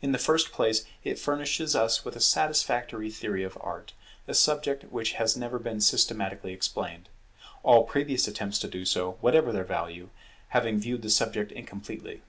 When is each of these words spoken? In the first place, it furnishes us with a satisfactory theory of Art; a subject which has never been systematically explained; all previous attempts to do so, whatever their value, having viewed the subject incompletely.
In 0.00 0.12
the 0.12 0.18
first 0.18 0.50
place, 0.50 0.84
it 1.04 1.18
furnishes 1.18 1.76
us 1.76 2.02
with 2.02 2.16
a 2.16 2.20
satisfactory 2.22 3.10
theory 3.10 3.44
of 3.44 3.58
Art; 3.60 3.92
a 4.26 4.32
subject 4.32 4.84
which 4.84 5.12
has 5.20 5.36
never 5.36 5.58
been 5.58 5.82
systematically 5.82 6.54
explained; 6.54 7.10
all 7.62 7.84
previous 7.84 8.26
attempts 8.26 8.58
to 8.60 8.68
do 8.68 8.86
so, 8.86 9.18
whatever 9.20 9.52
their 9.52 9.64
value, 9.64 10.08
having 10.56 10.78
viewed 10.80 11.02
the 11.02 11.10
subject 11.10 11.52
incompletely. 11.52 12.22